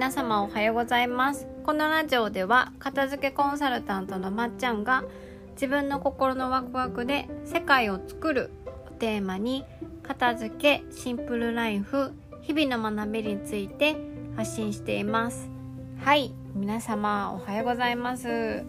[0.00, 1.46] 皆様おはようございます。
[1.62, 5.04] このラジオでは片付けコンサルタントのまっちゃんが
[5.52, 8.50] 自分の心のワクワクで世界を作る
[8.88, 9.66] をテーマに
[10.02, 13.94] 片付けシンプルライフ日々の学びについて
[14.36, 15.50] 発信しています。
[15.98, 18.64] はい皆様おはようございます。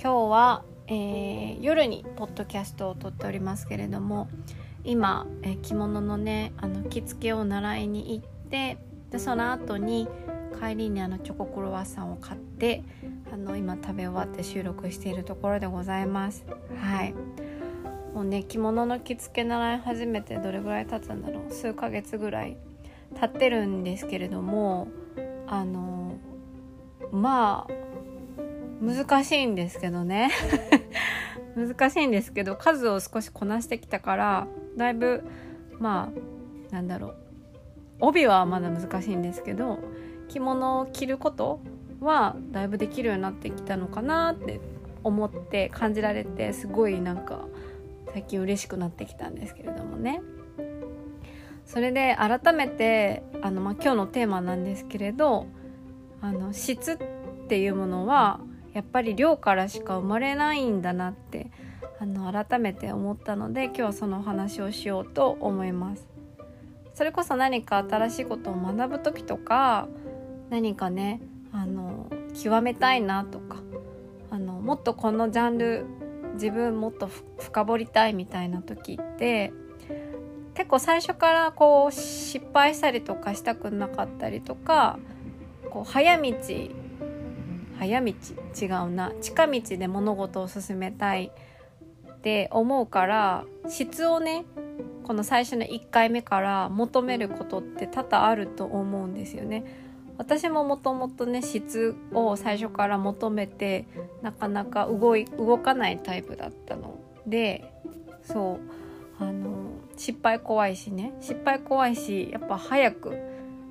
[0.00, 4.28] 今日は、えー、夜にポッドキャストを撮っておりますけれども
[4.84, 8.78] 今、えー、着物のねあの着付けを習いに行って
[9.10, 10.06] でその後に
[10.58, 12.82] 帰りにあのチョコクロワッサンを買って
[13.32, 16.44] あの今食べ終わって収録しているところでございます。
[16.80, 17.14] はい。
[18.14, 21.52] もうね着物の着付け習い始めてどれぐらい経つんだろう。
[21.52, 22.56] 数ヶ月ぐらい
[23.20, 24.88] 経ってるんですけれども
[25.46, 26.16] あの
[27.12, 30.30] まあ難しいんですけどね。
[31.56, 35.24] 難しいんですけど数を少しこなしてきたからだいぶ
[35.78, 36.10] ま
[36.70, 37.14] あなんだろう。
[38.00, 39.78] 帯はまだ難しいんですけど
[40.28, 41.60] 着物を着ること
[42.00, 44.60] はだいぶできるようになってきたのかなって
[45.02, 47.46] 思って感じられてすごいなんか
[48.12, 50.22] 最近嬉しくなってきたんですけれどもね
[51.64, 55.46] それで改めてあの、まあ、今日のテーマなんですけれど
[56.20, 56.98] あの質っ
[57.48, 58.40] ていうものは
[58.72, 61.50] やっぱり量からしか生まれないんだなって
[62.00, 66.06] あの改めて思ったので今日はそのお話をしようと思います。
[66.94, 69.88] それこそ何か新しいことを学ぶ時とか
[70.50, 71.20] 何かね
[71.52, 72.06] あの
[72.40, 73.56] 極めたいなとか
[74.30, 75.86] あのもっとこのジャンル
[76.34, 77.08] 自分もっと
[77.38, 79.52] 深掘りたいみたいな時って
[80.54, 84.98] 結構最初からこう失敗したりとかしたくなかったりとか
[85.70, 86.32] こう早道
[87.78, 88.08] 早道？
[88.60, 91.30] 違うな近道で物事を進めたい
[92.10, 94.44] って思うから質をね
[95.04, 99.64] この最初の1回目から求めることって多々あると思うんですよね。
[100.18, 103.86] 私ももともとね質を最初から求めて
[104.20, 106.98] なかなか動い動かないタイプだったの。
[107.26, 107.72] で
[108.24, 108.58] そ
[109.20, 111.14] うあの失敗怖いしね。
[111.20, 113.16] 失敗怖いしやっぱ早く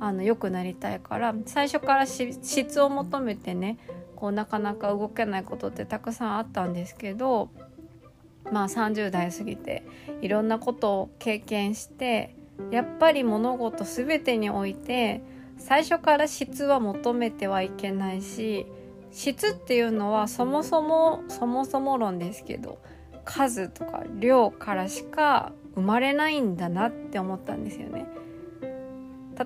[0.00, 3.78] あの良くなりたいから最初から質を求めてね
[4.14, 7.50] こうなかなか動けないことってたくさんあったんですけど
[8.52, 9.84] まあ30代過ぎて
[10.22, 12.34] いろんなことを経験して
[12.70, 15.20] やっぱり物事全てにおいて
[15.58, 18.66] 最初から質は求めてはいけないし
[19.10, 22.78] 質っていうのはそもそもそもそも論ですけど
[23.24, 28.06] 数とか量からしか生まれないんだなって思ったんですよね。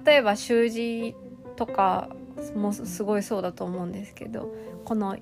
[0.05, 1.15] 例えば習字
[1.57, 2.09] とか
[2.55, 5.17] もすごいそうだと思うんですけどこの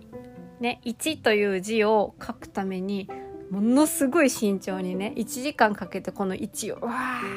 [0.61, 3.09] ね1という字を書くために
[3.51, 6.93] ものすごい慎重にね1時間かけてこの1をわ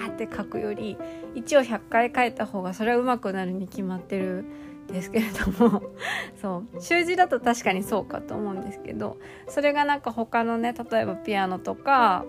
[0.07, 0.97] ーって書くより
[1.34, 4.46] 1を100回書いた方がそれはうまくなるに決まってる
[4.84, 5.81] んですけれども
[6.40, 12.25] そう習字だと確かにそうかと思うんですけどそれがなんか他のね例えばピアノとか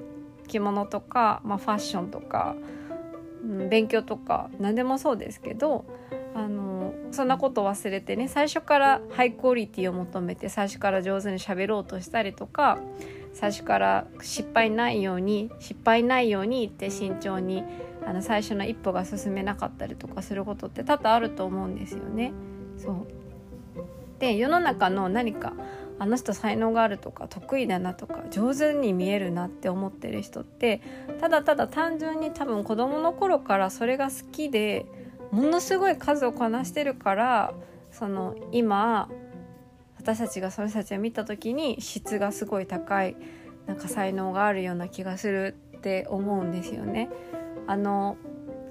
[0.49, 2.57] 着物とか、まあ、ファッションとか、
[3.43, 5.85] うん、勉強とか何でもそうですけど
[6.35, 12.79] あのそんなこと忘れてね最初からハイクオリティを求めて最初から上手に喋ろうとしたりとか
[13.35, 17.63] 最初から失敗ないように失敗ないようにって慎重に
[18.07, 22.33] あの最初の一歩が進めなかったりとかすることって多々あると思うんですよね。
[22.79, 23.07] そう
[24.19, 25.53] で世の中の何か
[25.99, 30.81] あの人才能があるとか得意だなとか上手に見えるなって思ってる人って
[31.21, 34.87] ただただ単純に多分子供の頃からそれが好きで
[35.31, 37.55] ものすごい数をこなしてるから
[37.91, 39.09] その今
[40.05, 43.17] 私たちがその人たちを見た時に質がすごい高い
[43.67, 47.09] なんか才能があるような気がするって思うんですよね。
[47.67, 48.19] あの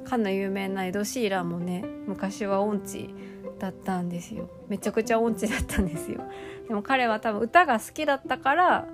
[0.03, 3.15] かの有名なエド・シーランもね昔は音痴
[3.57, 4.47] だったんですよ。
[4.69, 6.21] めちゃくちゃ音痴だったんですよ。
[6.69, 8.87] でも彼は多分歌が好きだったから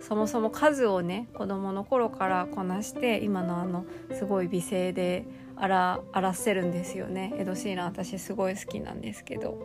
[0.00, 7.34] そもそも数をね子供の頃からこなして今のあのすごい美声で荒らせるんですよね。
[7.36, 9.58] エド・シーラン私すごい好きなんですけど。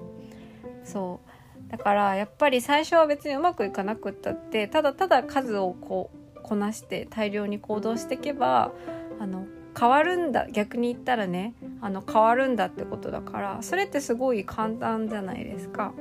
[0.84, 1.37] そう。
[1.70, 8.72] だからやっぱり最初は別にうまくいかなくったってただただ数をこうこなして大量に行動していけば
[9.20, 9.46] あの
[9.78, 15.94] 変わるんだ逆に言ったらねあの変わるんだってことだからそれってすごい簡単じゃないですか。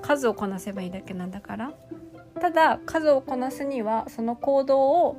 [0.00, 1.72] 数をこなせばいいだけなんだから。
[2.40, 5.16] ただ数をこなすにはその行動を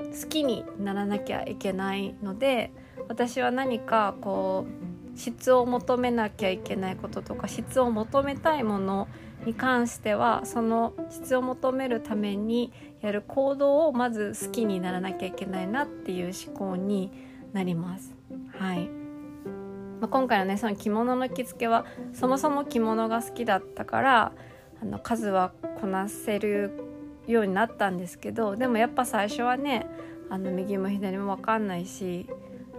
[0.00, 2.72] 好きにならなきゃいけないので
[3.08, 4.83] 私は何かこう
[5.16, 9.08] 質を求めなきゃいけないこととか質を求めたいもの
[9.46, 17.12] に関してはその質を求めるためにやる行動をまず好きにならなきゃいけないなっていう思考に
[17.52, 18.14] なります。
[18.58, 18.88] はい
[20.00, 24.32] まあ、今回のねその着物の着付けはそもそも着物が好きだったから
[24.82, 26.72] あの数はこなせる
[27.26, 29.86] ようになったんですけどでもやっぱ最初はね
[30.30, 32.28] あの右も左も分かんないし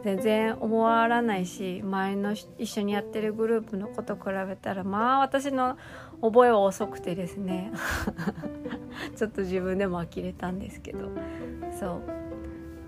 [0.05, 5.77] 全然思わらないし前の一緒にやってるグループの子と比べたらまあ私の
[6.21, 7.71] 覚えは遅くてですね
[9.17, 11.09] ちょっと自分でも呆れたんですけど。
[11.79, 12.01] そう。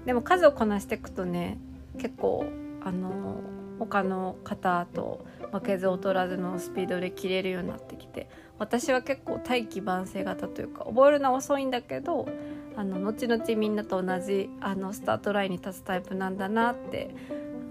[0.06, 1.60] でも数をこなしていくとね
[1.98, 2.46] 結構
[2.82, 3.42] あの
[3.78, 12.28] 他の方と負けず劣らずのスピードで切れるようになってきて私は結構大器晩成型というか覚えるのは遅いんだけど
[12.78, 17.14] あの後々みんなと同じあのスタートラインに立つタイプなんだなって、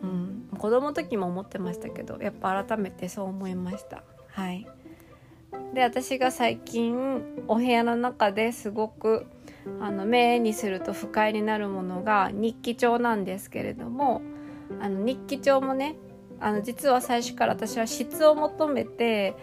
[0.03, 4.03] うん、子供の時も思ってましたけどやっぱ改めてそう思いました。
[4.33, 4.67] はい
[5.73, 9.27] で私が最近お部屋の中ですごく
[9.81, 14.23] あの目にすると不快になるものが日記帳なんですけれども
[14.81, 15.97] あの日記帳もね
[16.41, 19.35] あの実は最初から私は質を求めて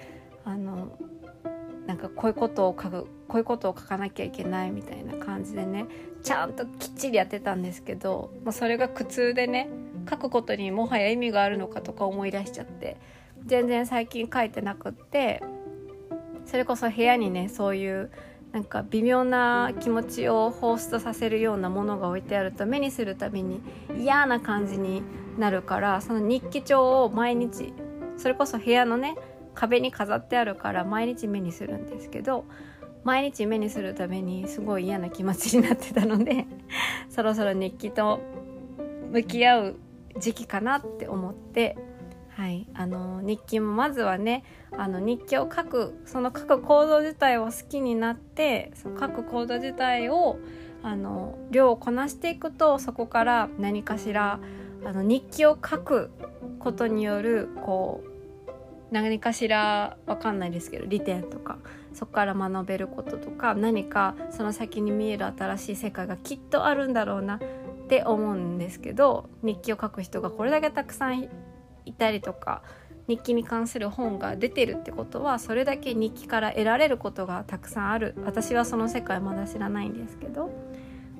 [0.45, 0.97] あの
[1.93, 5.85] なんかこういうことを書くこういうことを書かなきゃいけないみたいな感じでね
[6.23, 9.69] ちゃんときっちりやってたんですけど、まあ、それが苦痛でね
[10.09, 12.97] 書くことにもはや意味があるのかとか思い出しちゃって
[13.45, 15.43] 全然最近書いてなくって
[16.47, 18.09] それこそ部屋にねそういう
[18.53, 23.61] なんか微妙な気持ちを放出させるようなものが置いてあると目にするたびに
[23.99, 25.03] 嫌な感じに
[25.37, 27.71] なるからその日記帳を毎日
[28.17, 29.15] それこそ部屋のね
[29.53, 32.45] 壁に飾ってあるから毎日目にするんですけど
[33.03, 36.45] 毎日目にするためにすごい嫌な気持ちになってたので
[37.09, 38.21] そろそろ日記と
[39.11, 39.75] 向き合う
[40.17, 41.77] 時期かなって思って
[42.35, 44.43] はい、あの日記もまずはね
[44.75, 50.39] あの日記を書くその書く行動自体を好きになってその書く行動自体を
[50.81, 54.39] あの量をこなしていくとそこから何かしら
[54.83, 56.09] あの日記を書く
[56.59, 58.12] ことによるこう
[58.93, 61.57] 何かしらわかんないですけど利点とか
[61.93, 67.39] そこから学べることとか何かその先に見える新しい世界がきっとあるんだろうなっ
[67.87, 71.27] て思うんですけど日記を書く人がこれだけたくさん
[71.85, 72.61] いたりとか
[73.07, 78.15] 日記に関する本が出てるってことはそれだけ日記から得られることがたくさんある。
[78.23, 80.49] 私はその世界まだ知らないんですけど。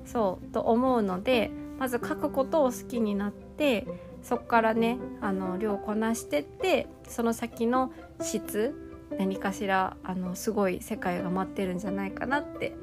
[0.04, 3.86] そうと思うのでまず書くことを好きになって
[4.24, 8.74] そこからねあの量をこなしてってその先の質
[9.18, 12.74] 何かしらあのすごい世界が待ってるんじゃないかなって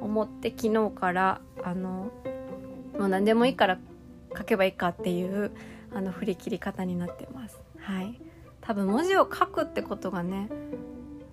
[0.00, 2.10] 思って昨日からあの
[2.98, 3.78] もう何でもいいから
[4.36, 5.52] 書けばいいかっていう
[5.94, 7.60] あの振り切り方になってます。
[7.78, 8.20] はい。
[8.60, 10.48] 多分文字を書くってことがね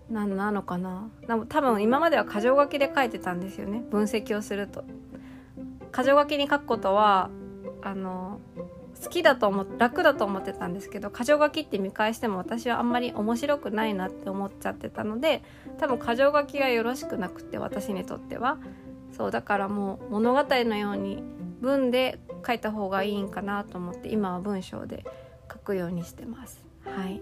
[0.09, 1.09] 何なのかな。
[1.49, 3.83] 多分今までは箇条書きで書いてたんですよね。
[3.89, 4.83] 分析をすると。
[5.95, 7.29] 箇条書きに書くことは
[7.81, 8.39] あの
[9.03, 15.43] 好きだと思楽だと思ってたんですけど箇条書きって見返しても私はあんまり面白くないなって思っちゃってたので
[15.77, 18.57] 多分箇条書きがよろしくなくて私にとっては
[19.11, 21.21] そうだからもう物語のように
[21.59, 25.05] 文で書いた方がいいんかなと思って今は文章で
[25.51, 26.63] 書くようにしてます。
[26.85, 27.21] はい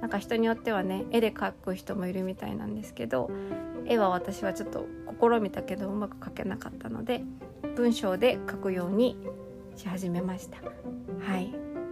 [0.00, 3.30] なんか人によってはね絵で描く人もいるみたいなんですけど
[3.84, 4.86] 絵は私はちょっと
[5.20, 7.24] 試みたけどうまく描けなかったので
[7.76, 9.16] 文章で書くように
[9.82, 10.58] し始めました。
[11.26, 11.48] はい、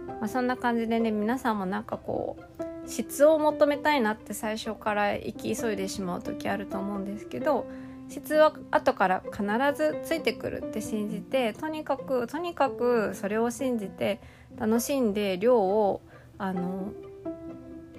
[0.07, 7.67] まあ、そんな感じでね皆さんもなんかこう質を求めたいなって最初から行き急いでしまう時あると思うんですけど
[8.09, 9.43] 質は後から必
[9.75, 14.19] ずついてくるって信じてとにかくとにかくそれを信じて
[14.57, 16.01] 楽しんで量を
[16.37, 16.91] あの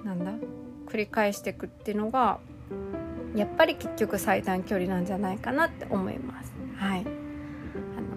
[0.03, 0.33] なんだ
[0.87, 2.39] 繰り返していくっていうのが
[3.35, 6.51] やっぱり結局最短距離なんじゃないかなって思います。
[6.77, 7.05] はい。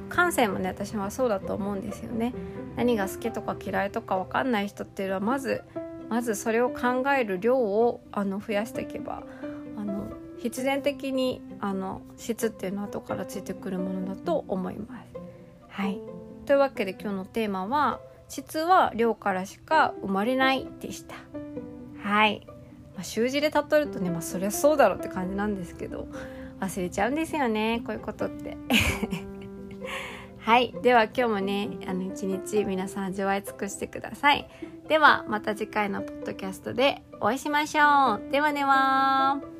[0.09, 2.35] 感性もね私はそうだと思うんですよね
[2.77, 5.63] 何が好きとか嫌いとか分かんない人っていうのはまず
[6.09, 9.25] まずそれを考える量をあの増やしていけば
[9.77, 10.09] あの
[10.39, 15.07] 必然的にあの質っていうのは後からついてくるものだと思います。
[15.69, 16.01] はい、
[16.47, 21.17] というわけで今日のテーマは「質は量からしか生まれない」でした。
[22.03, 22.47] はい、
[22.95, 26.07] まあ、習字で例えるとね、まあ、そりゃそうだろうって感じなんですけど
[26.61, 28.57] 忘れちゃうんですよねこういうことって。
[30.47, 30.73] はい。
[30.81, 34.49] では今日もねあの一日皆さん味わい尽くしてください。
[34.87, 38.31] ではまた次回のポッドキャストでお会いしましょう。
[38.31, 39.56] ではでは。